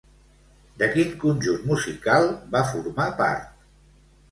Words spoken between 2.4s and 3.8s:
va formar part?